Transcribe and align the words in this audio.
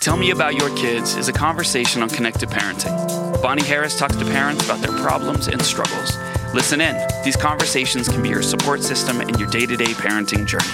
Tell 0.00 0.16
Me 0.16 0.30
About 0.30 0.54
Your 0.54 0.74
Kids 0.78 1.14
is 1.16 1.28
a 1.28 1.32
conversation 1.32 2.02
on 2.02 2.08
connected 2.08 2.48
parenting. 2.48 3.42
Bonnie 3.42 3.62
Harris 3.62 3.98
talks 3.98 4.16
to 4.16 4.24
parents 4.24 4.64
about 4.64 4.80
their 4.80 4.96
problems 4.96 5.46
and 5.46 5.60
struggles. 5.60 6.16
Listen 6.54 6.80
in. 6.80 6.96
These 7.22 7.36
conversations 7.36 8.08
can 8.08 8.22
be 8.22 8.30
your 8.30 8.40
support 8.40 8.82
system 8.82 9.20
in 9.20 9.38
your 9.38 9.50
day 9.50 9.66
to 9.66 9.76
day 9.76 9.92
parenting 9.92 10.46
journey. 10.46 10.64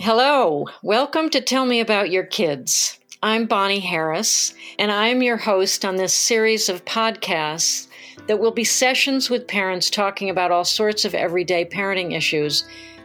Hello, 0.00 0.66
welcome 0.82 1.30
to 1.30 1.40
Tell 1.40 1.64
Me 1.64 1.78
About 1.78 2.10
Your 2.10 2.24
Kids. 2.24 2.98
I'm 3.22 3.46
Bonnie 3.46 3.78
Harris, 3.78 4.54
and 4.80 4.90
I'm 4.90 5.22
your 5.22 5.36
host 5.36 5.84
on 5.84 5.94
this 5.94 6.12
series 6.12 6.68
of 6.68 6.84
podcasts 6.84 7.86
that 8.26 8.40
will 8.40 8.50
be 8.50 8.64
sessions 8.64 9.30
with 9.30 9.46
parents 9.46 9.88
talking 9.88 10.30
about 10.30 10.50
all 10.50 10.64
sorts 10.64 11.04
of 11.04 11.14
everyday 11.14 11.64
parenting 11.64 12.12
issues 12.12 12.64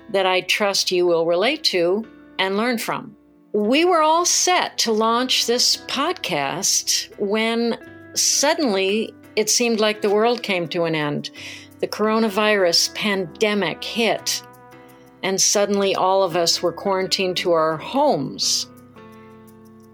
that 0.10 0.26
I 0.26 0.42
trust 0.42 0.90
you 0.90 1.06
will 1.06 1.28
relate 1.28 1.64
to 1.66 2.08
and 2.42 2.58
learn 2.58 2.80
from. 2.80 3.16
We 3.54 3.86
were 3.86 4.02
all 4.02 4.26
set 4.26 4.78
to 4.80 4.92
launch 4.92 5.46
this 5.46 5.78
podcast 5.78 7.08
when 7.20 7.78
suddenly 8.16 9.14
it 9.36 9.50
seemed 9.50 9.80
like 9.80 10.02
the 10.02 10.10
world 10.10 10.42
came 10.42 10.68
to 10.70 10.86
an 10.86 10.96
end. 10.96 11.30
The 11.82 11.88
coronavirus 11.88 12.96
pandemic 12.96 13.84
hit, 13.84 14.42
and 15.22 15.40
suddenly 15.40 15.96
all 15.96 16.24
of 16.24 16.36
us 16.36 16.64
were 16.64 16.72
quarantined 16.72 17.38
to 17.38 17.52
our 17.52 17.78
homes. 17.78 18.68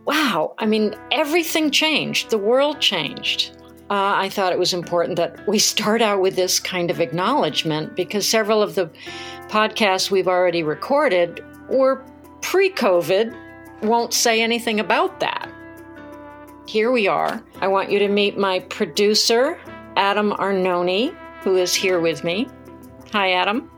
Wow, 0.06 0.56
I 0.58 0.66
mean, 0.66 0.96
everything 1.12 1.70
changed. 1.70 2.30
The 2.30 2.38
world 2.38 2.80
changed. 2.80 3.58
Uh, 3.90 4.16
I 4.16 4.30
thought 4.30 4.54
it 4.54 4.60
was 4.60 4.74
important 4.74 5.18
that 5.18 5.46
we 5.50 5.60
start 5.74 6.02
out 6.02 6.22
with 6.22 6.38
this 6.38 6.62
kind 6.62 6.90
of 6.90 7.02
acknowledgement 7.02 7.96
because 7.98 8.26
several 8.26 8.62
of 8.62 8.76
the 8.76 8.90
podcasts 9.50 10.10
we've 10.10 10.30
already 10.30 10.64
recorded 10.64 11.44
were 11.70 12.06
pre 12.48 12.70
COVID 12.72 13.36
won't 13.82 14.14
say 14.14 14.42
anything 14.42 14.80
about 14.80 15.20
that. 15.20 15.50
Here 16.66 16.92
we 16.92 17.06
are. 17.06 17.44
I 17.60 17.68
want 17.68 17.92
you 17.92 18.00
to 18.00 18.08
meet 18.08 18.38
my 18.38 18.60
producer, 18.60 19.60
Adam 19.98 20.32
Arnone, 20.32 21.14
who 21.42 21.58
is 21.58 21.76
here 21.76 22.00
with 22.00 22.24
me. 22.24 22.48
Hi, 23.12 23.34
Adam. 23.34 23.70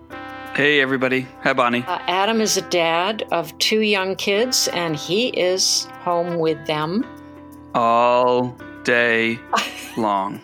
Hey, 0.53 0.81
everybody. 0.81 1.22
Hi, 1.42 1.53
Bonnie. 1.53 1.84
Uh, 1.88 1.97
Adam 2.08 2.42
is 2.42 2.58
a 2.58 2.62
dad 2.62 3.23
of 3.31 3.58
two 3.58 3.80
young 3.81 4.16
kids, 4.16 4.67
and 4.67 4.95
he 4.95 5.30
is 5.30 5.86
home 6.03 6.38
with 6.38 6.64
them 6.67 7.03
all 7.73 8.56
day 8.84 9.40
long. 9.97 10.40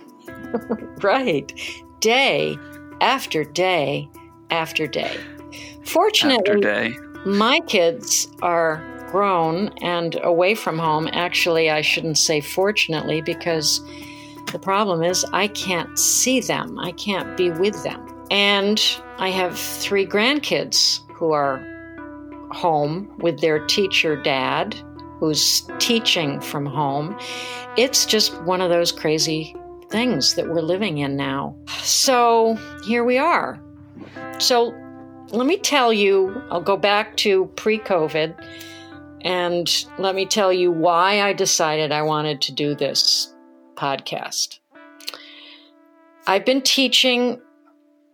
right. 1.04 1.54
Day 2.00 2.58
after 3.02 3.44
day 3.44 4.10
after 4.50 4.88
day. 4.88 5.16
Fortunately, 5.84 6.38
after 6.40 6.56
day 6.60 7.05
my 7.26 7.60
kids 7.62 8.28
are 8.42 8.84
grown 9.12 9.70
and 9.82 10.20
away 10.24 10.56
from 10.56 10.78
home. 10.78 11.10
Actually, 11.12 11.70
I 11.70 11.82
shouldn't 11.82 12.18
say 12.18 12.42
fortunately, 12.42 13.22
because 13.22 13.82
the 14.52 14.60
problem 14.60 15.04
is 15.04 15.26
I 15.34 15.48
can't 15.48 15.98
see 15.98 16.40
them, 16.40 16.80
I 16.80 16.92
can't 16.92 17.36
be 17.36 17.50
with 17.50 17.84
them. 17.84 18.06
And 18.32 18.82
I 19.18 19.30
have 19.30 19.58
three 19.58 20.06
grandkids 20.06 21.00
who 21.14 21.32
are 21.32 21.66
home 22.52 23.12
with 23.20 23.40
their 23.42 23.66
teacher 23.66 24.16
dad, 24.16 24.76
who's 25.20 25.68
teaching 25.80 26.40
from 26.42 26.66
home. 26.66 27.18
It's 27.78 28.06
just 28.06 28.40
one 28.44 28.62
of 28.62 28.70
those 28.70 28.92
crazy 28.92 29.56
things 29.90 30.36
that 30.36 30.48
we're 30.48 30.62
living 30.62 31.00
in 31.00 31.16
now. 31.16 31.56
So 31.82 32.58
here 32.86 33.04
we 33.04 33.18
are. 33.18 33.60
So 34.40 34.74
let 35.32 35.48
me 35.48 35.58
tell 35.58 35.92
you, 35.92 36.42
I'll 36.50 36.62
go 36.62 36.78
back 36.78 37.18
to 37.18 37.46
pre 37.56 37.80
COVID 37.80 38.36
and 39.22 39.86
let 39.98 40.14
me 40.16 40.26
tell 40.26 40.54
you 40.54 40.72
why 40.72 41.22
I 41.22 41.34
decided 41.34 41.92
I 41.92 42.04
wanted 42.04 42.42
to 42.42 42.52
do 42.52 42.76
this 42.76 43.34
podcast. 43.76 44.60
I've 46.28 46.46
been 46.46 46.62
teaching 46.62 47.42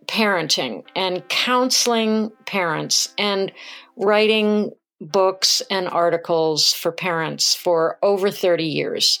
parenting 0.06 0.84
and 0.96 1.26
counseling 1.28 2.32
parents 2.46 3.14
and 3.18 3.52
writing 3.96 4.72
books 5.00 5.62
and 5.70 5.88
articles 5.88 6.72
for 6.72 6.92
parents 6.92 7.54
for 7.54 7.98
over 8.02 8.30
30 8.30 8.64
years. 8.64 9.20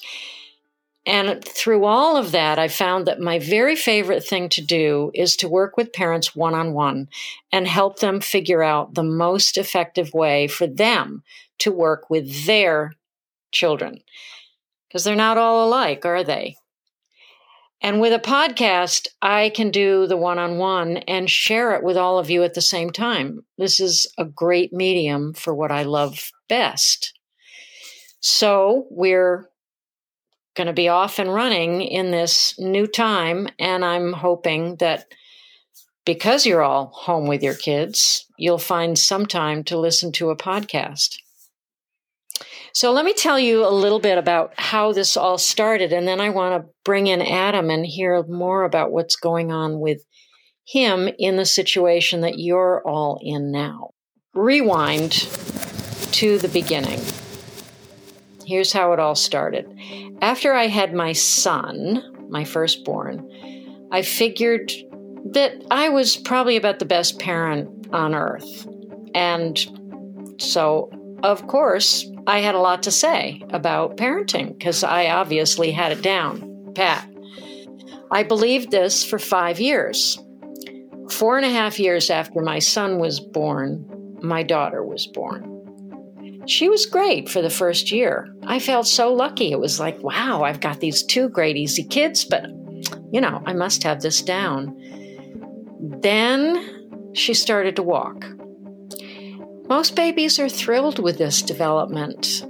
And 1.04 1.44
through 1.44 1.84
all 1.84 2.16
of 2.16 2.30
that, 2.30 2.60
I 2.60 2.68
found 2.68 3.06
that 3.06 3.20
my 3.20 3.40
very 3.40 3.74
favorite 3.74 4.24
thing 4.24 4.48
to 4.50 4.62
do 4.62 5.10
is 5.14 5.34
to 5.36 5.48
work 5.48 5.76
with 5.76 5.92
parents 5.92 6.36
one 6.36 6.54
on 6.54 6.74
one 6.74 7.08
and 7.50 7.66
help 7.66 7.98
them 7.98 8.20
figure 8.20 8.62
out 8.62 8.94
the 8.94 9.02
most 9.02 9.56
effective 9.56 10.14
way 10.14 10.46
for 10.46 10.66
them 10.66 11.24
to 11.58 11.72
work 11.72 12.08
with 12.08 12.46
their 12.46 12.92
children. 13.50 13.98
Because 14.88 15.02
they're 15.02 15.16
not 15.16 15.38
all 15.38 15.66
alike, 15.66 16.04
are 16.04 16.22
they? 16.22 16.56
And 17.80 18.00
with 18.00 18.12
a 18.12 18.20
podcast, 18.20 19.08
I 19.20 19.50
can 19.50 19.72
do 19.72 20.06
the 20.06 20.16
one 20.16 20.38
on 20.38 20.56
one 20.56 20.98
and 20.98 21.28
share 21.28 21.74
it 21.74 21.82
with 21.82 21.96
all 21.96 22.20
of 22.20 22.30
you 22.30 22.44
at 22.44 22.54
the 22.54 22.60
same 22.60 22.90
time. 22.90 23.44
This 23.58 23.80
is 23.80 24.06
a 24.18 24.24
great 24.24 24.72
medium 24.72 25.34
for 25.34 25.52
what 25.52 25.72
I 25.72 25.82
love 25.82 26.30
best. 26.48 27.18
So 28.20 28.86
we're 28.88 29.48
going 30.54 30.66
to 30.66 30.72
be 30.72 30.88
off 30.88 31.18
and 31.18 31.32
running 31.32 31.82
in 31.82 32.10
this 32.10 32.54
new 32.58 32.86
time. 32.86 33.48
And 33.58 33.84
I'm 33.84 34.12
hoping 34.12 34.76
that 34.76 35.06
because 36.04 36.46
you're 36.46 36.62
all 36.62 36.86
home 36.94 37.26
with 37.26 37.42
your 37.42 37.54
kids, 37.54 38.26
you'll 38.36 38.58
find 38.58 38.98
some 38.98 39.26
time 39.26 39.64
to 39.64 39.78
listen 39.78 40.12
to 40.12 40.30
a 40.30 40.36
podcast. 40.36 41.16
So 42.74 42.90
let 42.90 43.04
me 43.04 43.12
tell 43.12 43.38
you 43.38 43.66
a 43.66 43.68
little 43.68 44.00
bit 44.00 44.16
about 44.16 44.54
how 44.56 44.92
this 44.92 45.16
all 45.16 45.36
started, 45.36 45.92
and 45.92 46.08
then 46.08 46.20
I 46.20 46.30
want 46.30 46.62
to 46.62 46.70
bring 46.84 47.06
in 47.06 47.20
Adam 47.20 47.68
and 47.68 47.84
hear 47.84 48.22
more 48.24 48.64
about 48.64 48.90
what's 48.90 49.14
going 49.14 49.52
on 49.52 49.78
with 49.78 50.02
him 50.64 51.08
in 51.18 51.36
the 51.36 51.44
situation 51.44 52.22
that 52.22 52.38
you're 52.38 52.82
all 52.86 53.20
in 53.22 53.52
now. 53.52 53.90
Rewind 54.32 55.12
to 56.12 56.38
the 56.38 56.48
beginning. 56.48 57.00
Here's 58.52 58.70
how 58.70 58.92
it 58.92 59.00
all 59.00 59.14
started. 59.14 59.66
After 60.20 60.52
I 60.52 60.66
had 60.66 60.92
my 60.92 61.14
son, 61.14 62.02
my 62.28 62.44
firstborn, 62.44 63.26
I 63.90 64.02
figured 64.02 64.70
that 65.30 65.54
I 65.70 65.88
was 65.88 66.18
probably 66.18 66.58
about 66.58 66.78
the 66.78 66.84
best 66.84 67.18
parent 67.18 67.88
on 67.94 68.14
earth. 68.14 68.68
And 69.14 69.58
so, 70.38 70.90
of 71.22 71.46
course, 71.46 72.06
I 72.26 72.40
had 72.40 72.54
a 72.54 72.58
lot 72.58 72.82
to 72.82 72.90
say 72.90 73.40
about 73.48 73.96
parenting 73.96 74.58
because 74.58 74.84
I 74.84 75.06
obviously 75.06 75.70
had 75.70 75.92
it 75.92 76.02
down 76.02 76.74
pat. 76.74 77.08
I 78.10 78.22
believed 78.22 78.70
this 78.70 79.02
for 79.02 79.18
five 79.18 79.60
years. 79.60 80.22
Four 81.10 81.38
and 81.38 81.46
a 81.46 81.50
half 81.50 81.80
years 81.80 82.10
after 82.10 82.42
my 82.42 82.58
son 82.58 82.98
was 82.98 83.18
born, 83.18 84.18
my 84.20 84.42
daughter 84.42 84.84
was 84.84 85.06
born 85.06 85.51
she 86.46 86.68
was 86.68 86.86
great 86.86 87.28
for 87.28 87.40
the 87.40 87.50
first 87.50 87.90
year. 87.92 88.34
I 88.46 88.58
felt 88.58 88.86
so 88.86 89.12
lucky. 89.12 89.52
It 89.52 89.60
was 89.60 89.78
like, 89.78 90.02
wow, 90.02 90.42
I've 90.42 90.60
got 90.60 90.80
these 90.80 91.02
two 91.02 91.28
great, 91.28 91.56
easy 91.56 91.84
kids, 91.84 92.24
but 92.24 92.46
you 93.12 93.20
know, 93.20 93.42
I 93.46 93.52
must 93.52 93.82
have 93.84 94.00
this 94.00 94.22
down. 94.22 94.76
Then 96.00 97.10
she 97.14 97.34
started 97.34 97.76
to 97.76 97.82
walk. 97.82 98.24
Most 99.68 99.94
babies 99.94 100.38
are 100.38 100.48
thrilled 100.48 100.98
with 100.98 101.18
this 101.18 101.42
development, 101.42 102.44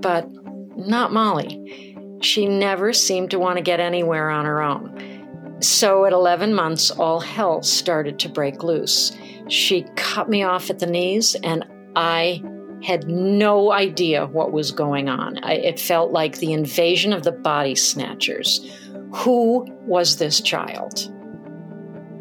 but 0.00 0.28
not 0.76 1.12
Molly. 1.12 1.84
She 2.22 2.46
never 2.46 2.92
seemed 2.92 3.30
to 3.30 3.38
want 3.38 3.58
to 3.58 3.62
get 3.62 3.78
anywhere 3.80 4.30
on 4.30 4.44
her 4.46 4.62
own. 4.62 5.58
So 5.60 6.04
at 6.04 6.12
11 6.12 6.54
months, 6.54 6.90
all 6.90 7.20
hell 7.20 7.62
started 7.62 8.18
to 8.20 8.28
break 8.28 8.62
loose. 8.62 9.16
She 9.48 9.86
cut 9.96 10.28
me 10.28 10.42
off 10.42 10.70
at 10.70 10.78
the 10.78 10.86
knees, 10.86 11.34
and 11.42 11.64
I 11.94 12.42
had 12.82 13.08
no 13.08 13.72
idea 13.72 14.26
what 14.26 14.52
was 14.52 14.70
going 14.70 15.08
on. 15.08 15.42
I, 15.42 15.54
it 15.54 15.80
felt 15.80 16.12
like 16.12 16.38
the 16.38 16.52
invasion 16.52 17.12
of 17.12 17.22
the 17.22 17.32
body 17.32 17.74
snatchers. 17.74 18.68
Who 19.14 19.66
was 19.86 20.16
this 20.16 20.40
child? 20.40 21.12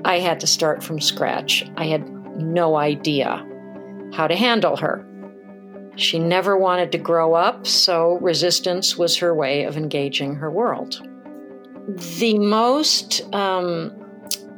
I 0.05 0.19
had 0.19 0.39
to 0.41 0.47
start 0.47 0.83
from 0.83 1.01
scratch. 1.01 1.65
I 1.77 1.85
had 1.85 2.07
no 2.37 2.75
idea 2.75 3.45
how 4.13 4.27
to 4.27 4.35
handle 4.35 4.77
her. 4.77 5.05
She 5.95 6.19
never 6.19 6.57
wanted 6.57 6.91
to 6.91 6.97
grow 6.97 7.33
up, 7.33 7.65
so 7.65 8.19
resistance 8.21 8.97
was 8.97 9.17
her 9.17 9.33
way 9.33 9.63
of 9.63 9.77
engaging 9.77 10.35
her 10.35 10.51
world. 10.51 11.01
The 12.19 12.37
most 12.37 13.21
um, 13.33 13.93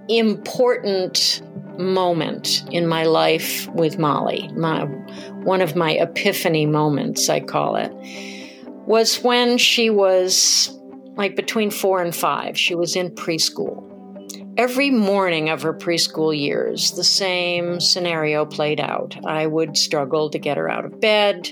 important 0.09 1.41
moment 1.77 2.63
in 2.71 2.87
my 2.87 3.03
life 3.03 3.67
with 3.69 3.97
Molly, 3.97 4.49
my, 4.55 4.85
one 5.43 5.61
of 5.61 5.75
my 5.75 5.91
epiphany 5.91 6.65
moments, 6.65 7.29
I 7.29 7.39
call 7.39 7.75
it, 7.75 7.91
was 8.85 9.21
when 9.23 9.57
she 9.57 9.89
was 9.89 10.71
like 11.15 11.35
between 11.35 11.71
four 11.71 12.01
and 12.01 12.15
five. 12.15 12.57
She 12.57 12.75
was 12.75 12.95
in 12.95 13.09
preschool. 13.11 13.83
every 14.57 14.89
morning 14.89 15.49
of 15.49 15.61
her 15.61 15.73
preschool 15.73 16.37
years, 16.37 16.91
the 16.91 17.03
same 17.03 17.79
scenario 17.79 18.45
played 18.45 18.79
out. 18.79 19.15
I 19.25 19.45
would 19.45 19.77
struggle 19.77 20.29
to 20.31 20.39
get 20.39 20.57
her 20.57 20.69
out 20.69 20.83
of 20.85 20.99
bed 20.99 21.49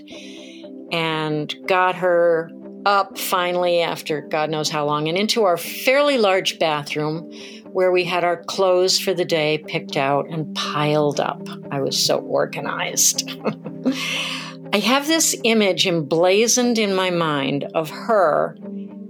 and 0.92 1.54
got 1.68 1.96
her 1.96 2.50
up 2.86 3.18
finally 3.18 3.82
after 3.82 4.22
God 4.22 4.50
knows 4.50 4.70
how 4.70 4.86
long 4.86 5.08
and 5.08 5.18
into 5.18 5.44
our 5.44 5.58
fairly 5.58 6.18
large 6.18 6.60
bathroom 6.60 7.32
where 7.72 7.92
we 7.92 8.06
had 8.06 8.24
our 8.24 8.44
clothes 8.44 9.00
for 9.00 9.14
the 9.14 9.26
day 9.26 9.58
picked 9.58 9.98
out 9.98 10.30
and 10.30 10.56
piled 10.56 11.20
up. 11.20 11.42
I 11.72 11.82
was 11.82 12.02
so 12.02 12.20
organized. 12.20 13.30
I 14.74 14.80
have 14.80 15.08
this 15.08 15.36
image 15.44 15.86
emblazoned 15.86 16.78
in 16.78 16.96
my 16.96 17.10
mind 17.10 17.66
of 17.76 17.90
her 17.90 18.58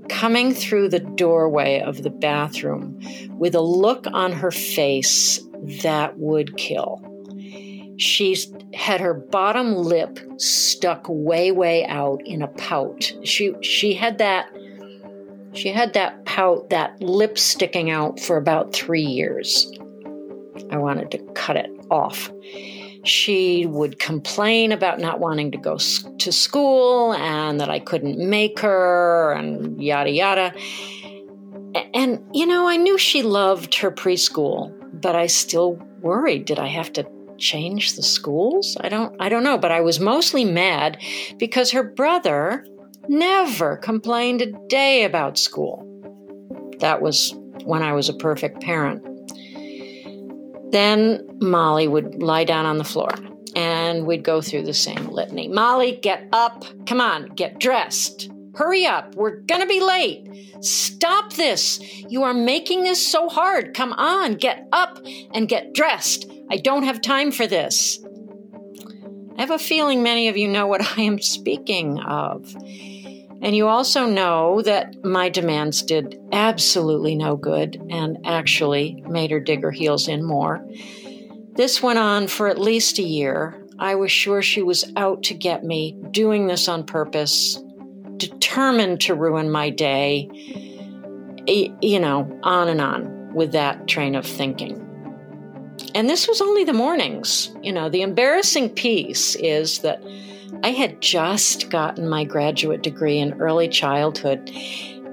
coming 0.09 0.53
through 0.53 0.89
the 0.89 0.99
doorway 0.99 1.81
of 1.81 2.03
the 2.03 2.09
bathroom 2.09 2.99
with 3.37 3.55
a 3.55 3.61
look 3.61 4.05
on 4.11 4.31
her 4.31 4.51
face 4.51 5.39
that 5.83 6.17
would 6.17 6.57
kill. 6.57 7.14
She 7.97 8.37
had 8.73 8.99
her 8.99 9.13
bottom 9.13 9.75
lip 9.75 10.19
stuck 10.37 11.05
way, 11.07 11.51
way 11.51 11.85
out 11.85 12.21
in 12.25 12.41
a 12.41 12.47
pout. 12.47 13.13
She 13.23 13.53
she 13.61 13.93
had 13.93 14.17
that 14.17 14.49
she 15.55 15.69
had 15.69 15.93
that 15.93 16.25
pout, 16.25 16.69
that 16.69 17.01
lip 17.01 17.37
sticking 17.37 17.89
out 17.89 18.19
for 18.19 18.35
about 18.35 18.73
three 18.73 19.05
years. 19.05 19.71
I 20.69 20.77
wanted 20.77 21.11
to 21.11 21.19
cut 21.33 21.55
it 21.55 21.71
off. 21.89 22.29
She 23.05 23.65
would 23.65 23.99
complain 23.99 24.71
about 24.71 24.99
not 24.99 25.19
wanting 25.19 25.51
to 25.51 25.57
go 25.57 25.77
to 25.77 26.31
school 26.31 27.13
and 27.13 27.61
that 27.61 27.69
I 27.69 27.79
couldn't 27.79 28.17
make 28.17 28.59
her 28.59 29.31
and 29.33 29.81
yada 29.81 30.09
yada. 30.09 30.53
And, 31.93 32.25
you 32.33 32.45
know, 32.45 32.67
I 32.67 32.77
knew 32.77 32.97
she 32.97 33.21
loved 33.21 33.75
her 33.75 33.91
preschool, 33.91 34.73
but 35.01 35.15
I 35.15 35.27
still 35.27 35.73
worried 36.01 36.45
did 36.45 36.59
I 36.59 36.67
have 36.67 36.91
to 36.93 37.05
change 37.37 37.95
the 37.95 38.03
schools? 38.03 38.77
I 38.81 38.89
don't 38.89 39.15
I 39.19 39.29
don't 39.29 39.43
know, 39.43 39.57
but 39.57 39.71
I 39.71 39.81
was 39.81 39.99
mostly 39.99 40.45
mad 40.45 41.01
because 41.37 41.71
her 41.71 41.83
brother 41.83 42.65
never 43.07 43.77
complained 43.77 44.41
a 44.41 44.51
day 44.67 45.03
about 45.03 45.37
school. 45.37 45.83
That 46.79 47.01
was 47.01 47.33
when 47.63 47.81
I 47.81 47.93
was 47.93 48.09
a 48.09 48.13
perfect 48.13 48.61
parent. 48.61 49.03
Then 50.71 51.25
Molly 51.39 51.87
would 51.87 52.21
lie 52.21 52.43
down 52.43 52.65
on 52.65 52.77
the 52.77 52.83
floor 52.83 53.09
and 53.55 54.05
we'd 54.05 54.23
go 54.23 54.41
through 54.41 54.63
the 54.63 54.73
same 54.73 55.07
litany. 55.07 55.47
Molly, 55.47 55.97
get 56.01 56.27
up. 56.33 56.65
Come 56.85 56.99
on, 56.99 57.29
get 57.35 57.59
dressed. 57.59 58.29
Hurry 58.55 58.85
up. 58.85 59.15
We're 59.15 59.37
going 59.41 59.61
to 59.61 59.67
be 59.67 59.81
late. 59.81 60.63
Stop 60.63 61.33
this. 61.33 61.79
You 62.09 62.23
are 62.23 62.33
making 62.33 62.83
this 62.83 63.05
so 63.05 63.27
hard. 63.29 63.73
Come 63.73 63.93
on, 63.93 64.35
get 64.35 64.67
up 64.71 64.99
and 65.33 65.47
get 65.47 65.73
dressed. 65.73 66.29
I 66.49 66.57
don't 66.57 66.83
have 66.83 67.01
time 67.01 67.31
for 67.31 67.47
this. 67.47 67.99
I 69.37 69.41
have 69.41 69.51
a 69.51 69.59
feeling 69.59 70.01
many 70.01 70.29
of 70.29 70.37
you 70.37 70.47
know 70.47 70.67
what 70.67 70.97
I 70.97 71.01
am 71.01 71.21
speaking 71.21 71.99
of. 71.99 72.55
And 73.41 73.55
you 73.55 73.67
also 73.67 74.05
know 74.05 74.61
that 74.61 75.03
my 75.03 75.29
demands 75.29 75.83
did 75.83 76.17
absolutely 76.31 77.15
no 77.15 77.35
good 77.35 77.81
and 77.89 78.17
actually 78.25 79.03
made 79.07 79.31
her 79.31 79.41
dig 79.41 79.61
her 79.61 79.71
heels 79.71 80.07
in 80.07 80.23
more. 80.23 80.65
This 81.53 81.83
went 81.83 81.99
on 81.99 82.27
for 82.27 82.47
at 82.47 82.57
least 82.57 82.97
a 82.97 83.03
year. 83.03 83.61
I 83.77 83.95
was 83.95 84.11
sure 84.11 84.41
she 84.41 84.61
was 84.61 84.89
out 84.95 85.23
to 85.23 85.33
get 85.33 85.65
me, 85.65 85.97
doing 86.11 86.47
this 86.47 86.69
on 86.69 86.85
purpose, 86.85 87.61
determined 88.17 89.01
to 89.01 89.15
ruin 89.15 89.51
my 89.51 89.69
day. 89.69 90.29
You 91.47 91.99
know, 91.99 92.39
on 92.43 92.67
and 92.69 92.81
on 92.81 93.33
with 93.33 93.51
that 93.51 93.87
train 93.87 94.15
of 94.15 94.25
thinking. 94.25 94.81
And 95.93 96.09
this 96.09 96.27
was 96.27 96.41
only 96.41 96.63
the 96.63 96.73
mornings. 96.73 97.53
You 97.61 97.71
know, 97.71 97.89
the 97.89 98.01
embarrassing 98.01 98.69
piece 98.69 99.35
is 99.35 99.79
that 99.79 100.01
I 100.63 100.69
had 100.69 101.01
just 101.01 101.69
gotten 101.69 102.07
my 102.07 102.23
graduate 102.23 102.81
degree 102.81 103.19
in 103.19 103.39
early 103.41 103.67
childhood, 103.67 104.49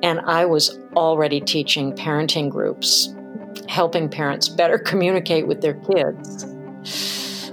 and 0.03 0.21
I 0.21 0.45
was 0.45 0.79
already 0.97 1.41
teaching 1.41 1.95
parenting 1.95 2.51
groups, 2.51 3.15
helping 3.69 4.09
parents 4.09 4.49
better 4.49 4.79
communicate 4.91 5.47
with 5.47 5.61
their 5.61 5.75
kids. 5.75 6.47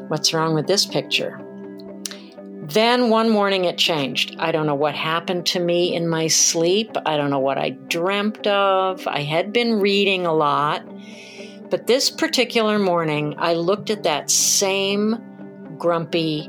What's 0.07 0.33
wrong 0.33 0.53
with 0.53 0.67
this 0.67 0.85
picture? 0.85 1.39
Then 2.69 3.09
one 3.09 3.31
morning 3.31 3.65
it 3.65 3.79
changed. 3.79 4.35
I 4.37 4.51
don't 4.51 4.67
know 4.67 4.75
what 4.75 4.93
happened 4.93 5.47
to 5.47 5.59
me 5.59 5.95
in 5.95 6.07
my 6.07 6.27
sleep. 6.27 6.95
I 7.03 7.17
don't 7.17 7.31
know 7.31 7.39
what 7.39 7.57
I 7.57 7.71
dreamt 7.71 8.45
of. 8.45 9.07
I 9.07 9.21
had 9.21 9.51
been 9.51 9.79
reading 9.79 10.27
a 10.27 10.33
lot. 10.33 10.83
But 11.71 11.87
this 11.87 12.11
particular 12.11 12.77
morning, 12.77 13.35
I 13.39 13.53
looked 13.53 13.89
at 13.89 14.03
that 14.03 14.29
same 14.29 15.17
grumpy, 15.79 16.47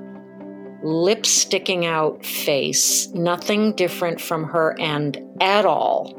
lip 0.83 1.25
sticking 1.25 1.87
out 1.87 2.27
face, 2.27 3.09
nothing 3.09 3.75
different 3.75 4.21
from 4.21 4.45
her 4.45 4.79
end 4.79 5.23
at 5.41 5.65
all. 5.65 6.15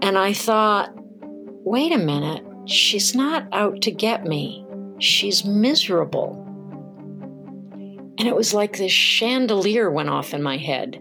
And 0.00 0.16
I 0.16 0.32
thought, 0.32 0.90
wait 0.94 1.92
a 1.92 1.98
minute, 1.98 2.44
she's 2.68 3.16
not 3.16 3.48
out 3.52 3.82
to 3.82 3.90
get 3.90 4.24
me. 4.24 4.64
She's 4.98 5.44
miserable. 5.44 6.41
And 8.22 8.28
it 8.28 8.36
was 8.36 8.54
like 8.54 8.76
this 8.76 8.92
chandelier 8.92 9.90
went 9.90 10.08
off 10.08 10.32
in 10.32 10.44
my 10.44 10.56
head. 10.56 10.94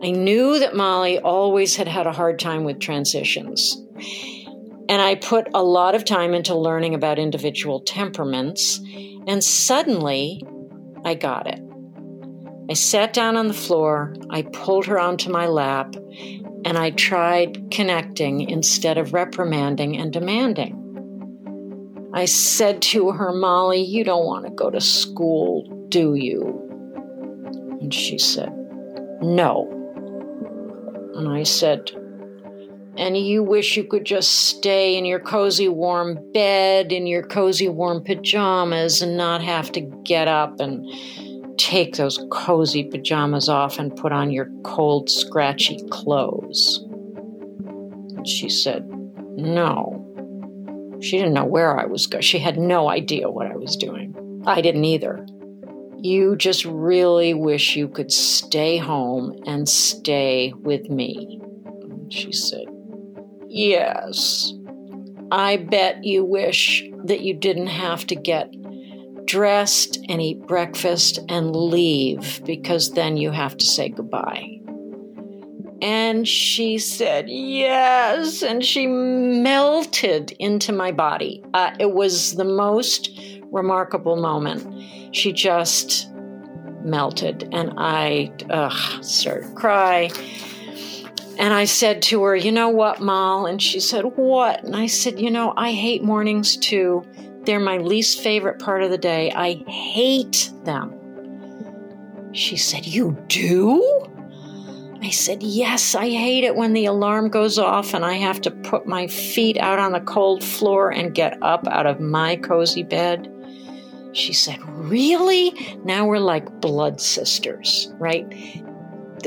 I 0.00 0.12
knew 0.12 0.60
that 0.60 0.76
Molly 0.76 1.18
always 1.18 1.74
had 1.74 1.88
had 1.88 2.06
a 2.06 2.12
hard 2.12 2.38
time 2.38 2.62
with 2.62 2.78
transitions. 2.78 3.76
And 4.88 5.02
I 5.02 5.16
put 5.16 5.48
a 5.54 5.62
lot 5.64 5.96
of 5.96 6.04
time 6.04 6.34
into 6.34 6.54
learning 6.54 6.94
about 6.94 7.18
individual 7.18 7.80
temperaments, 7.80 8.80
and 9.26 9.42
suddenly 9.42 10.40
I 11.04 11.16
got 11.16 11.48
it. 11.48 11.60
I 12.70 12.74
sat 12.74 13.12
down 13.12 13.36
on 13.36 13.48
the 13.48 13.52
floor, 13.52 14.14
I 14.30 14.42
pulled 14.42 14.86
her 14.86 15.00
onto 15.00 15.32
my 15.32 15.48
lap, 15.48 15.96
and 16.64 16.78
I 16.78 16.90
tried 16.90 17.72
connecting 17.72 18.48
instead 18.48 18.98
of 18.98 19.12
reprimanding 19.12 19.96
and 19.96 20.12
demanding. 20.12 20.80
I 22.14 22.26
said 22.26 22.82
to 22.82 23.10
her, 23.10 23.32
Molly, 23.32 23.82
you 23.82 24.04
don't 24.04 24.26
want 24.26 24.44
to 24.44 24.52
go 24.52 24.70
to 24.70 24.80
school, 24.80 25.72
do 25.88 26.14
you? 26.14 26.62
And 27.80 27.92
she 27.92 28.18
said, 28.18 28.52
No. 29.20 29.72
And 31.14 31.28
I 31.28 31.44
said, 31.44 31.90
and 32.98 33.16
you 33.16 33.42
wish 33.42 33.76
you 33.76 33.84
could 33.84 34.06
just 34.06 34.30
stay 34.30 34.96
in 34.96 35.04
your 35.04 35.20
cozy 35.20 35.68
warm 35.68 36.18
bed, 36.32 36.92
in 36.92 37.06
your 37.06 37.22
cozy 37.22 37.68
warm 37.68 38.02
pajamas, 38.02 39.02
and 39.02 39.16
not 39.16 39.42
have 39.42 39.70
to 39.72 39.80
get 39.80 40.28
up 40.28 40.60
and 40.60 40.86
take 41.58 41.96
those 41.96 42.24
cozy 42.30 42.84
pajamas 42.84 43.48
off 43.48 43.78
and 43.78 43.94
put 43.96 44.12
on 44.12 44.30
your 44.30 44.48
cold, 44.62 45.10
scratchy 45.10 45.78
clothes. 45.90 46.82
And 48.16 48.26
she 48.26 48.48
said, 48.48 48.88
No. 49.36 50.02
She 51.02 51.18
didn't 51.18 51.34
know 51.34 51.44
where 51.44 51.78
I 51.78 51.84
was 51.84 52.06
going. 52.06 52.22
She 52.22 52.38
had 52.38 52.58
no 52.58 52.88
idea 52.88 53.28
what 53.28 53.46
I 53.46 53.56
was 53.56 53.76
doing. 53.76 54.42
I 54.46 54.62
didn't 54.62 54.86
either. 54.86 55.26
You 55.98 56.36
just 56.36 56.64
really 56.64 57.34
wish 57.34 57.76
you 57.76 57.88
could 57.88 58.12
stay 58.12 58.76
home 58.76 59.42
and 59.46 59.68
stay 59.68 60.52
with 60.62 60.90
me. 60.90 61.40
She 62.10 62.32
said, 62.32 62.66
Yes. 63.48 64.52
I 65.32 65.56
bet 65.56 66.04
you 66.04 66.24
wish 66.24 66.84
that 67.04 67.20
you 67.20 67.34
didn't 67.34 67.68
have 67.68 68.06
to 68.06 68.14
get 68.14 68.50
dressed 69.26 69.98
and 70.08 70.22
eat 70.22 70.46
breakfast 70.46 71.18
and 71.28 71.54
leave 71.54 72.42
because 72.44 72.92
then 72.92 73.16
you 73.16 73.32
have 73.32 73.56
to 73.56 73.66
say 73.66 73.88
goodbye. 73.88 74.60
And 75.82 76.26
she 76.26 76.78
said, 76.78 77.28
Yes. 77.28 78.42
And 78.42 78.64
she 78.64 78.86
melted 78.86 80.32
into 80.32 80.72
my 80.72 80.92
body. 80.92 81.42
Uh, 81.54 81.72
it 81.78 81.92
was 81.92 82.36
the 82.36 82.44
most 82.44 83.18
remarkable 83.56 84.16
moment. 84.16 85.14
She 85.14 85.32
just 85.32 86.08
melted. 86.82 87.48
And 87.52 87.74
I 87.76 88.32
ugh, 88.50 89.04
started 89.04 89.48
to 89.48 89.54
cry. 89.54 90.10
And 91.38 91.52
I 91.52 91.64
said 91.64 92.02
to 92.02 92.22
her, 92.22 92.36
You 92.36 92.52
know 92.52 92.68
what, 92.68 93.00
Moll? 93.00 93.46
And 93.46 93.60
she 93.60 93.80
said, 93.80 94.04
What? 94.04 94.64
And 94.64 94.76
I 94.76 94.86
said, 94.86 95.20
You 95.20 95.30
know, 95.30 95.52
I 95.56 95.72
hate 95.72 96.02
mornings 96.02 96.56
too. 96.56 97.04
They're 97.42 97.60
my 97.60 97.78
least 97.78 98.20
favorite 98.22 98.58
part 98.58 98.82
of 98.82 98.90
the 98.90 98.98
day. 98.98 99.32
I 99.32 99.54
hate 99.70 100.50
them. 100.64 100.92
She 102.32 102.56
said, 102.56 102.86
You 102.86 103.16
do? 103.28 104.12
I 105.02 105.10
said, 105.10 105.42
Yes, 105.42 105.94
I 105.94 106.08
hate 106.08 106.44
it 106.44 106.56
when 106.56 106.72
the 106.72 106.86
alarm 106.86 107.28
goes 107.28 107.58
off 107.58 107.92
and 107.92 108.04
I 108.04 108.14
have 108.14 108.40
to 108.42 108.50
put 108.50 108.86
my 108.86 109.06
feet 109.06 109.58
out 109.58 109.78
on 109.78 109.92
the 109.92 110.00
cold 110.00 110.42
floor 110.42 110.90
and 110.90 111.14
get 111.14 111.40
up 111.42 111.66
out 111.68 111.86
of 111.86 112.00
my 112.00 112.36
cozy 112.36 112.82
bed. 112.82 113.30
She 114.16 114.32
said, 114.32 114.58
Really? 114.66 115.76
Now 115.84 116.06
we're 116.06 116.18
like 116.18 116.60
blood 116.60 117.00
sisters, 117.00 117.92
right? 117.98 118.26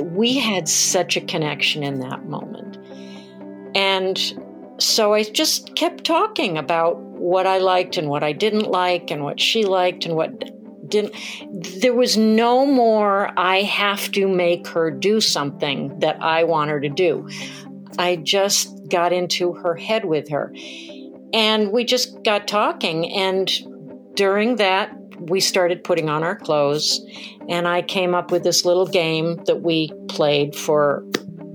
We 0.02 0.38
had 0.38 0.68
such 0.68 1.16
a 1.16 1.22
connection 1.22 1.84
in 1.84 2.00
that 2.00 2.26
moment. 2.26 2.78
And 3.76 4.18
so 4.80 5.14
I 5.14 5.24
just 5.24 5.76
kept 5.76 6.06
talking 6.06 6.58
about 6.58 6.98
what 6.98 7.46
I 7.46 7.60
liked 7.60 7.98
and 7.98 8.10
what 8.10 8.24
I 8.24 8.32
didn't 8.32 8.72
like 8.72 9.12
and 9.12 9.24
what 9.24 9.40
she 9.40 9.64
liked 9.64 10.06
and 10.06 10.16
what 10.16 10.32
didn't 10.90 11.14
there 11.52 11.94
was 11.94 12.18
no 12.18 12.66
more 12.66 13.32
I 13.38 13.62
have 13.62 14.12
to 14.14 14.28
make 14.28 14.66
her 14.70 14.90
do 14.90 15.22
something 15.22 16.00
that 16.00 16.20
I 16.20 16.46
want 16.46 16.72
her 16.72 16.80
to 16.80 16.90
do. 16.90 17.30
I 18.00 18.16
just 18.16 18.88
got 18.90 19.14
into 19.14 19.54
her 19.54 19.76
head 19.76 20.06
with 20.06 20.30
her. 20.30 20.52
And 21.32 21.72
we 21.72 21.84
just 21.84 22.24
got 22.24 22.48
talking 22.48 23.12
and 23.12 23.52
during 24.20 24.58
that 24.58 24.94
we 25.30 25.40
started 25.40 25.82
putting 25.82 26.10
on 26.10 26.24
our 26.24 26.36
clothes 26.36 27.00
and 27.48 27.66
I 27.66 27.82
came 27.82 28.14
up 28.14 28.32
with 28.32 28.44
this 28.44 28.66
little 28.66 28.86
game 28.86 29.38
that 29.46 29.62
we 29.62 29.94
played 30.10 30.58
for 30.58 31.06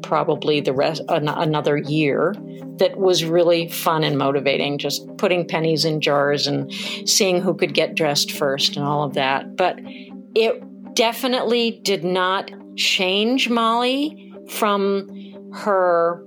probably 0.02 0.60
the 0.60 0.72
rest 0.72 1.02
another 1.08 1.76
year 1.76 2.34
that 2.78 2.96
was 2.96 3.22
really 3.22 3.68
fun 3.68 4.02
and 4.02 4.16
motivating 4.16 4.78
just 4.78 5.06
putting 5.18 5.46
pennies 5.46 5.84
in 5.84 6.00
jars 6.00 6.46
and 6.46 6.72
seeing 7.06 7.42
who 7.42 7.52
could 7.54 7.74
get 7.74 7.96
dressed 7.96 8.32
first 8.32 8.78
and 8.78 8.86
all 8.86 9.04
of 9.04 9.12
that. 9.12 9.56
But 9.56 9.78
it 10.34 10.94
definitely 10.94 11.82
did 11.82 12.02
not 12.02 12.50
change 12.76 13.50
Molly 13.50 14.32
from 14.48 15.06
her 15.52 16.24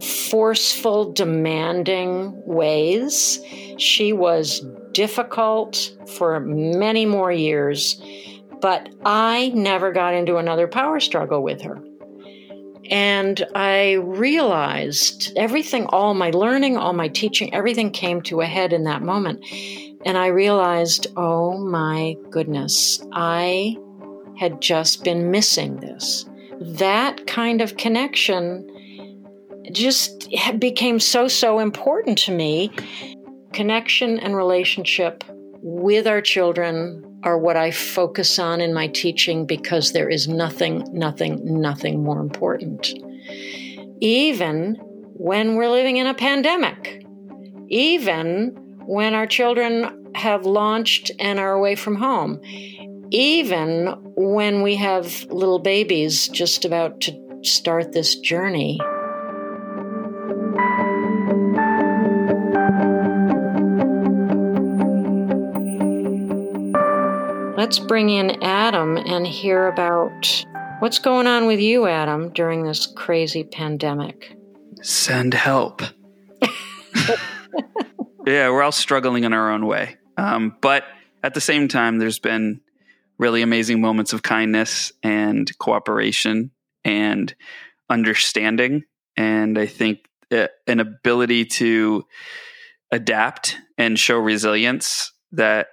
forceful 0.00 1.12
demanding 1.12 2.42
ways 2.46 3.40
she 3.78 4.12
was 4.12 4.60
difficult 4.92 5.94
for 6.06 6.40
many 6.40 7.06
more 7.06 7.32
years 7.32 8.02
but 8.60 8.90
I 9.04 9.52
never 9.54 9.92
got 9.92 10.14
into 10.14 10.36
another 10.36 10.68
power 10.68 11.00
struggle 11.00 11.42
with 11.42 11.62
her 11.62 11.82
and 12.90 13.46
I 13.54 13.92
realized 13.92 15.32
everything, 15.36 15.86
all 15.86 16.12
my 16.12 16.30
learning, 16.30 16.76
all 16.76 16.92
my 16.92 17.06
teaching, 17.06 17.54
everything 17.54 17.92
came 17.92 18.20
to 18.22 18.40
a 18.40 18.46
head 18.46 18.72
in 18.72 18.82
that 18.84 19.00
moment. 19.00 19.44
And 20.04 20.18
I 20.18 20.26
realized, 20.26 21.06
oh 21.16 21.56
my 21.56 22.16
goodness, 22.30 23.00
I 23.12 23.76
had 24.36 24.60
just 24.60 25.04
been 25.04 25.30
missing 25.30 25.76
this. 25.76 26.24
That 26.60 27.28
kind 27.28 27.60
of 27.60 27.76
connection 27.76 28.68
just 29.74 30.28
became 30.58 31.00
so, 31.00 31.28
so 31.28 31.58
important 31.58 32.18
to 32.18 32.32
me. 32.32 32.70
Connection 33.52 34.18
and 34.18 34.36
relationship 34.36 35.24
with 35.62 36.06
our 36.06 36.20
children 36.20 37.04
are 37.22 37.38
what 37.38 37.56
I 37.56 37.70
focus 37.70 38.38
on 38.38 38.60
in 38.60 38.72
my 38.72 38.88
teaching 38.88 39.46
because 39.46 39.92
there 39.92 40.08
is 40.08 40.28
nothing, 40.28 40.84
nothing, 40.92 41.40
nothing 41.44 42.02
more 42.02 42.20
important. 42.20 42.94
Even 44.00 44.76
when 45.14 45.56
we're 45.56 45.68
living 45.68 45.98
in 45.98 46.06
a 46.06 46.14
pandemic, 46.14 47.04
even 47.68 48.56
when 48.86 49.14
our 49.14 49.26
children 49.26 50.12
have 50.14 50.46
launched 50.46 51.10
and 51.18 51.38
are 51.38 51.52
away 51.52 51.74
from 51.74 51.96
home, 51.96 52.40
even 53.10 53.86
when 54.16 54.62
we 54.62 54.76
have 54.76 55.24
little 55.24 55.58
babies 55.58 56.28
just 56.28 56.64
about 56.64 57.00
to 57.02 57.40
start 57.42 57.92
this 57.92 58.18
journey. 58.18 58.80
Let's 67.60 67.78
bring 67.78 68.08
in 68.08 68.42
Adam 68.42 68.96
and 68.96 69.26
hear 69.26 69.66
about 69.66 70.46
what's 70.78 70.98
going 70.98 71.26
on 71.26 71.46
with 71.46 71.60
you, 71.60 71.86
Adam, 71.86 72.32
during 72.32 72.62
this 72.62 72.86
crazy 72.86 73.44
pandemic. 73.44 74.34
Send 74.80 75.34
help. 75.34 75.82
yeah, 78.26 78.48
we're 78.48 78.62
all 78.62 78.72
struggling 78.72 79.24
in 79.24 79.34
our 79.34 79.52
own 79.52 79.66
way. 79.66 79.98
Um, 80.16 80.56
but 80.62 80.84
at 81.22 81.34
the 81.34 81.42
same 81.42 81.68
time, 81.68 81.98
there's 81.98 82.18
been 82.18 82.62
really 83.18 83.42
amazing 83.42 83.82
moments 83.82 84.14
of 84.14 84.22
kindness 84.22 84.90
and 85.02 85.46
cooperation 85.58 86.52
and 86.82 87.34
understanding. 87.90 88.84
And 89.18 89.58
I 89.58 89.66
think 89.66 90.08
uh, 90.32 90.46
an 90.66 90.80
ability 90.80 91.44
to 91.44 92.06
adapt 92.90 93.58
and 93.76 93.98
show 93.98 94.16
resilience 94.16 95.12
that 95.32 95.66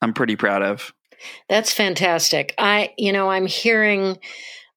I'm 0.00 0.14
pretty 0.14 0.36
proud 0.36 0.62
of. 0.62 0.94
That's 1.48 1.72
fantastic. 1.72 2.54
I, 2.58 2.92
you 2.96 3.12
know, 3.12 3.30
I'm 3.30 3.46
hearing, 3.46 4.18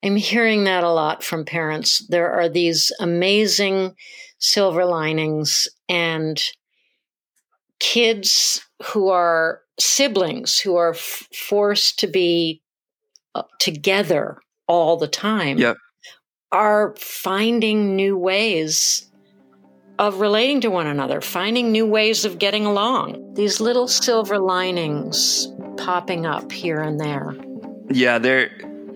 I'm 0.03 0.15
hearing 0.15 0.65
that 0.65 0.83
a 0.83 0.91
lot 0.91 1.23
from 1.23 1.45
parents. 1.45 2.05
There 2.07 2.31
are 2.31 2.49
these 2.49 2.91
amazing 2.99 3.95
silver 4.39 4.85
linings 4.85 5.67
and 5.87 6.41
kids 7.79 8.65
who 8.83 9.09
are 9.09 9.61
siblings 9.79 10.59
who 10.59 10.75
are 10.75 10.91
f- 10.91 11.27
forced 11.33 11.99
to 11.99 12.07
be 12.07 12.61
uh, 13.35 13.43
together 13.59 14.37
all 14.67 14.97
the 14.97 15.07
time 15.07 15.57
yep. 15.57 15.77
are 16.51 16.95
finding 16.97 17.95
new 17.95 18.17
ways 18.17 19.09
of 19.99 20.19
relating 20.19 20.61
to 20.61 20.69
one 20.69 20.87
another, 20.87 21.21
finding 21.21 21.71
new 21.71 21.85
ways 21.85 22.25
of 22.25 22.39
getting 22.39 22.65
along. 22.65 23.33
These 23.35 23.59
little 23.59 23.87
silver 23.87 24.39
linings 24.39 25.47
popping 25.77 26.25
up 26.25 26.51
here 26.51 26.81
and 26.81 26.99
there. 26.99 27.35
Yeah, 27.89 28.19
they're 28.19 28.49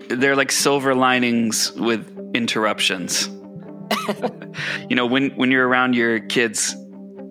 they're 0.08 0.36
like 0.36 0.50
silver 0.52 0.94
linings 0.94 1.72
with 1.72 2.32
interruptions. 2.34 3.28
you 4.88 4.96
know, 4.96 5.06
when 5.06 5.30
when 5.30 5.50
you're 5.50 5.66
around 5.66 5.94
your 5.94 6.20
kids 6.20 6.74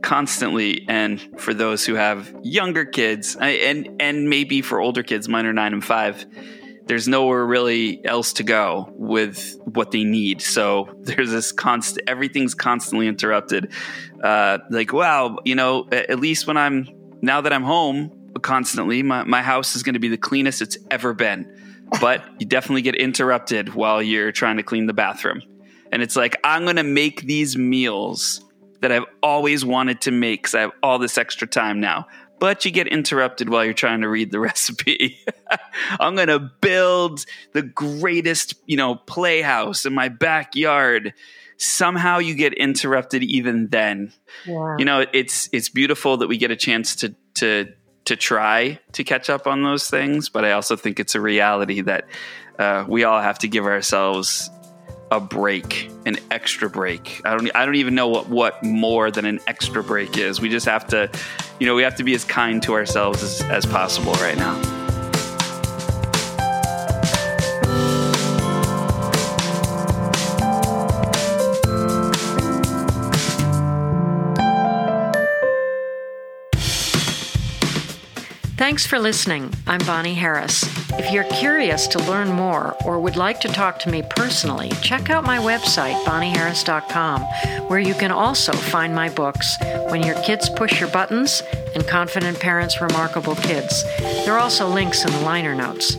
constantly 0.01 0.86
and 0.88 1.19
for 1.38 1.53
those 1.53 1.86
who 1.86 1.95
have 1.95 2.33
younger 2.43 2.86
kids 2.86 3.36
and 3.36 3.89
and 4.00 4.29
maybe 4.29 4.62
for 4.62 4.79
older 4.79 5.03
kids 5.03 5.27
mine 5.27 5.45
are 5.45 5.53
9 5.53 5.74
and 5.74 5.83
5 5.83 6.25
there's 6.88 7.08
nowhere 7.08 7.46
really 7.46 8.03
else 8.06 8.34
to 8.34 8.44
go 8.44 8.89
with 8.94 9.58
what 9.65 9.91
they 9.91 10.03
need. 10.03 10.41
So 10.41 10.89
there's 11.01 11.32
this 11.32 11.51
constant, 11.51 12.10
everything's 12.10 12.53
constantly 12.53 13.08
interrupted. 13.08 13.72
Uh, 14.24 14.60
like, 14.70 14.94
wow, 14.94 15.38
you 15.46 15.56
know, 15.56 15.88
at 15.91 16.20
least 16.20 16.48
when 16.48 16.58
I'm, 16.58 16.88
now 17.22 17.41
that 17.41 17.53
I'm 17.53 17.63
home 17.63 18.32
constantly, 18.41 19.03
my, 19.03 19.24
my 19.24 19.41
house 19.41 19.75
is 19.75 19.84
going 19.84 19.94
to 19.94 20.00
be 20.00 20.10
the 20.10 20.17
cleanest 20.17 20.62
it's 20.62 20.77
ever 20.91 21.13
been. 21.13 21.53
But 22.01 22.24
you 22.39 22.46
definitely 22.46 22.82
get 22.82 22.96
interrupted 22.96 23.74
while 23.74 24.01
you're 24.01 24.34
trying 24.34 24.58
to 24.58 24.63
clean 24.63 24.88
the 24.88 24.94
bathroom. 24.94 25.41
And 25.91 26.01
it's 26.01 26.17
like, 26.17 26.38
I'm 26.44 26.63
going 26.63 26.75
to 26.75 26.84
make 26.84 27.22
these 27.22 27.58
meals 27.58 28.44
that 28.82 28.91
I've 28.91 29.06
always 29.24 29.63
wanted 29.63 30.01
to 30.01 30.12
make 30.12 30.44
because 30.44 30.56
I 30.56 30.62
have 30.62 30.72
all 30.84 31.00
this 31.00 31.17
extra 31.17 31.48
time 31.48 31.79
now 31.79 32.08
but 32.39 32.65
you 32.65 32.72
get 32.72 32.88
interrupted 32.88 33.50
while 33.50 33.65
you're 33.65 33.74
trying 33.74 34.01
to 34.01 34.10
read 34.10 34.32
the 34.32 34.39
recipe. 34.51 35.20
I'm 36.00 36.15
going 36.15 36.27
to 36.27 36.39
build 36.39 37.25
the 37.53 37.62
greatest, 37.62 38.56
you 38.65 38.77
know, 38.77 38.96
playhouse 38.96 39.86
in 39.86 39.94
my 39.94 40.10
backyard. 40.10 41.13
Somehow 41.58 42.20
you 42.20 42.36
get 42.36 42.53
interrupted 42.53 43.24
even 43.24 43.67
then. 43.70 44.13
You 44.77 44.86
know, 44.86 45.06
it's 45.12 45.50
it's 45.51 45.70
beautiful 45.70 46.17
that 46.17 46.27
we 46.27 46.38
get 46.38 46.51
a 46.51 46.56
chance 46.56 46.96
to 46.98 47.15
to 47.36 47.74
to 48.06 48.15
try 48.15 48.79
to 48.94 49.03
catch 49.03 49.29
up 49.29 49.48
on 49.48 49.63
those 49.63 49.89
things, 49.89 50.29
but 50.29 50.46
I 50.46 50.51
also 50.51 50.75
think 50.75 51.00
it's 51.00 51.15
a 51.15 51.22
reality 51.22 51.82
that 51.82 52.06
uh, 52.58 52.86
we 52.88 53.03
all 53.03 53.22
have 53.22 53.39
to 53.39 53.48
give 53.48 53.65
ourselves 53.65 54.50
a 55.12 55.20
break, 55.20 55.90
an 56.06 56.18
extra 56.32 56.70
break. 56.70 57.22
I 57.26 57.32
don't 57.32 57.56
I 57.56 57.66
don't 57.66 57.76
even 57.76 57.96
know 57.96 58.08
what 58.08 58.30
what 58.30 58.64
more 58.64 59.12
than 59.12 59.26
an 59.26 59.40
extra 59.48 59.84
break 59.84 60.18
is. 60.18 60.42
We 60.42 60.50
just 60.50 60.66
have 60.66 60.88
to, 60.88 61.10
you 61.60 61.68
know, 61.68 61.76
we 61.76 61.84
have 61.84 61.96
to 61.96 62.04
be 62.04 62.14
as 62.14 62.24
kind 62.24 62.62
to 62.64 62.74
ourselves 62.74 63.24
as, 63.24 63.42
as 63.44 63.66
possible 63.66 64.14
right 64.14 64.38
now. 64.38 64.76
Thanks 78.67 78.86
for 78.86 79.00
listening. 79.00 79.53
I'm 79.65 79.79
Bonnie 79.86 80.13
Harris. 80.13 80.62
If 81.00 81.13
you're 81.13 81.24
curious 81.24 81.88
to 81.88 82.00
learn 82.00 82.27
more 82.33 82.75
or 82.83 83.00
would 83.00 83.15
like 83.15 83.39
to 83.39 83.47
talk 83.47 83.79
to 83.79 83.89
me 83.89 84.03
personally, 84.09 84.71
check 84.81 85.09
out 85.09 85.24
my 85.24 85.38
website, 85.38 86.03
bonnieharris.com, 86.03 87.21
where 87.69 87.79
you 87.79 87.93
can 87.93 88.12
also 88.12 88.51
find 88.51 88.93
my 88.93 89.07
books, 89.07 89.55
When 89.88 90.03
Your 90.03 90.21
Kids 90.21 90.50
Push 90.50 90.81
Your 90.81 90.89
Buttons 90.89 91.41
and 91.75 91.88
Confident 91.88 92.41
Parents, 92.41 92.81
Remarkable 92.81 93.36
Kids. 93.36 93.86
There 94.00 94.33
are 94.33 94.39
also 94.39 94.67
links 94.67 95.05
in 95.05 95.13
the 95.13 95.21
liner 95.21 95.55
notes. 95.55 95.95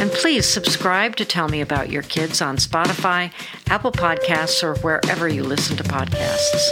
And 0.00 0.10
please 0.10 0.48
subscribe 0.48 1.14
to 1.16 1.26
tell 1.26 1.48
me 1.48 1.60
about 1.60 1.90
your 1.90 2.04
kids 2.04 2.40
on 2.40 2.56
Spotify, 2.56 3.30
Apple 3.66 3.92
Podcasts, 3.92 4.62
or 4.62 4.76
wherever 4.76 5.28
you 5.28 5.42
listen 5.42 5.76
to 5.76 5.82
podcasts. 5.82 6.70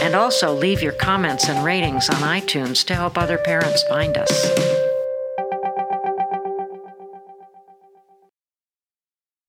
And 0.00 0.14
also 0.14 0.54
leave 0.54 0.82
your 0.82 0.92
comments 0.92 1.48
and 1.48 1.64
ratings 1.64 2.08
on 2.08 2.16
iTunes 2.16 2.84
to 2.86 2.94
help 2.94 3.18
other 3.18 3.38
parents 3.38 3.82
find 3.84 4.16
us. 4.16 4.89